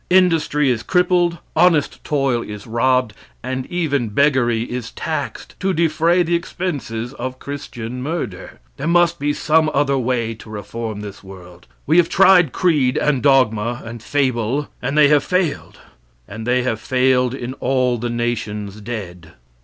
Industry 0.09 0.71
is 0.71 0.81
crippled, 0.81 1.37
honest 1.55 2.03
toil 2.03 2.41
is 2.41 2.65
robbed, 2.65 3.13
and 3.43 3.67
even 3.67 4.09
beggary 4.09 4.63
is 4.63 4.89
taxed 4.93 5.53
to 5.59 5.73
defray 5.75 6.23
the 6.23 6.33
expenses 6.33 7.13
of 7.13 7.37
Christian 7.37 8.01
murder. 8.01 8.59
There 8.77 8.87
must 8.87 9.19
be 9.19 9.31
some 9.31 9.69
other 9.75 9.99
way 9.99 10.33
to 10.33 10.49
reform 10.49 11.01
this 11.01 11.23
world. 11.23 11.67
We 11.85 11.97
have 11.97 12.09
tried 12.09 12.51
creed 12.51 12.97
and 12.97 13.21
dogma, 13.21 13.83
and 13.85 14.01
fable, 14.01 14.69
and 14.81 14.97
they 14.97 15.09
have 15.09 15.23
failed 15.23 15.77
and 16.27 16.47
they 16.47 16.63
have 16.63 16.79
failed 16.81 17.35
in 17.35 17.53
all 17.59 17.99
the 17.99 18.09
nations 18.09 18.81
dead. 18.81 19.33